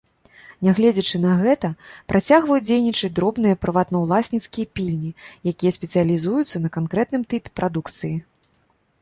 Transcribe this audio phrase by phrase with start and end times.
[0.67, 1.69] Нягледзячы на гэта,
[2.13, 5.11] працягваюць дзейнічаць дробныя прыватнаўласніцкія пільні,
[5.53, 8.13] якія спецыялізуюцца на канкрэтным тыпе прадукцыі.